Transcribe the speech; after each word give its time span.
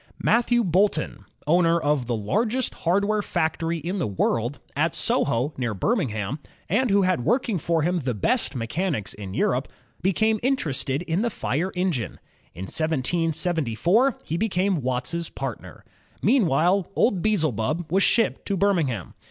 Matthew 0.23 0.63
Boulton, 0.63 1.25
owner 1.45 1.79
of 1.79 2.07
the 2.07 2.15
largest 2.15 2.73
hardware 2.73 3.21
factory 3.21 3.77
in 3.77 3.99
the 3.99 4.07
world, 4.07 4.57
at 4.75 4.95
Soho 4.95 5.53
near 5.57 5.75
Birmingham, 5.75 6.39
and 6.67 6.89
who 6.89 7.03
had 7.03 7.23
working 7.23 7.59
for 7.59 7.83
him 7.83 7.99
the 7.99 8.15
best 8.15 8.55
mechanics 8.55 9.13
in 9.13 9.35
Europe, 9.35 9.67
became 10.01 10.39
interested 10.41 11.03
in 11.03 11.21
the 11.21 11.29
fire 11.29 11.71
engine. 11.75 12.17
In 12.55 12.63
1774, 12.63 14.17
he 14.23 14.37
became 14.37 14.81
Watt's 14.81 15.29
partner. 15.29 15.85
Meanwhile, 16.23 16.87
old 16.95 17.21
Beelzebub 17.21 17.85
was 17.91 18.01
shipped 18.01 18.47
to 18.47 18.57
Birmingham. 18.57 19.13